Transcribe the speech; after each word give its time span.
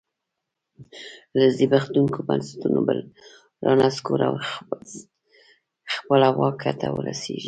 له 1.37 1.45
زبېښونکو 1.57 2.19
بنسټونو 2.27 2.79
بل 2.87 2.99
رانسکور 3.65 4.19
او 4.29 4.33
خپله 5.95 6.27
واک 6.37 6.63
ته 6.81 6.87
ورسېږي. 6.91 7.39